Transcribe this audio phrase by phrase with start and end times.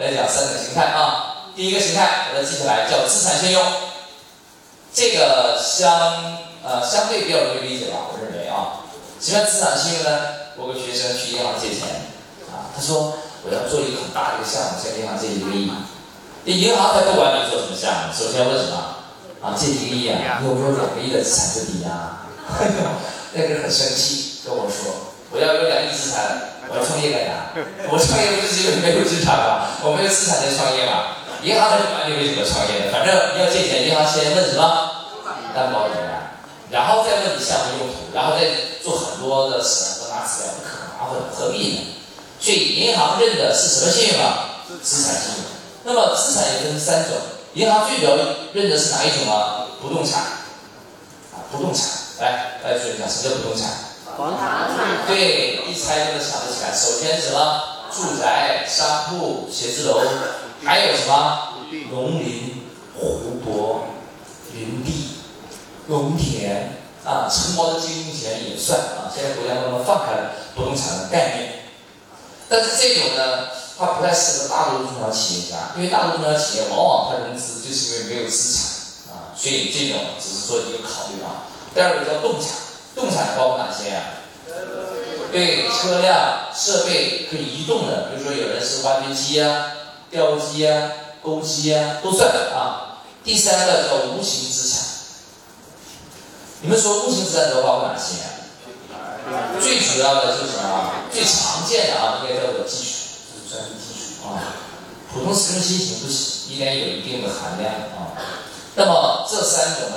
[0.00, 1.52] 来讲三种形态啊。
[1.54, 3.62] 第一个形态，把它记下来，叫资产信用。
[4.94, 8.80] 这个相呃相对比较容易理解吧，我认为啊。
[9.20, 10.20] 什么叫资产信用呢？
[10.56, 12.08] 我个学生去银行借钱
[12.48, 15.70] 啊，他说我要做一个很大的一个项目，向银行借一个亿。
[16.46, 19.04] 这银行才不管你做什么项目，首先问什么？
[19.44, 22.24] 啊，借一个亿啊，你有没有两个亿的资产就抵押？
[23.36, 26.56] 那个人很生气，跟我说我要有两亿资产。
[26.70, 27.50] 我要创业干啥？
[27.90, 29.74] 我创业不是因为没有资产吗？
[29.82, 31.18] 我没有资产在创业嘛？
[31.42, 35.10] 银行才不管你为什么创业的，反正要借钱，银行先问什么？
[35.50, 36.06] 担保怎么？
[36.70, 38.46] 然后再问你项目用途，然后再
[38.78, 41.78] 做很多的审核拿资料，不可麻烦，何必呢？
[42.38, 44.62] 所以银行认的是什么信用啊？
[44.80, 45.50] 资产信用。
[45.82, 47.18] 那么资产也分三种，
[47.54, 48.14] 银行最主要
[48.52, 49.66] 认的是哪一种啊？
[49.82, 50.22] 不动产
[51.34, 51.88] 啊，不动产。
[52.20, 53.89] 来，大家说一下什么叫不动产？
[54.16, 55.06] 房产。
[55.06, 56.72] 对，一猜就能想得起来。
[56.72, 57.62] 首先什么？
[57.92, 60.00] 住宅、商铺、写字楼，
[60.64, 61.48] 还有什么？
[61.90, 62.62] 农林、
[62.96, 63.84] 湖泊、
[64.54, 65.16] 林地、
[65.88, 69.10] 农田啊，承包的经营权也算啊。
[69.12, 71.64] 现在国家慢慢放开了不动产的概念，
[72.48, 81.42] 但是这种呢，它不太适合大多数中小企业家，因为大多数中小企业往往它融资就是因为没有资产啊，所以这种只是做一个考虑啊。
[81.74, 82.69] 第二个叫动产。
[83.36, 84.02] 包括哪些呀？
[85.32, 89.66] 对，车辆、设备可以移动的，比如说有人是挖掘机啊、
[90.10, 90.90] 吊机啊、
[91.22, 92.98] 钩机啊，都算啊。
[93.22, 94.80] 第三个叫无形资产。
[96.62, 98.16] 你们说无形资产都包括哪些？
[99.60, 100.90] 最主要的就是什么？
[101.12, 102.90] 最常见的啊，应该叫做基础，
[103.30, 104.58] 就是专利技术啊。
[105.12, 108.18] 普通实用新型不行，应该有一定的含量啊。
[108.74, 109.96] 那么这三种呢？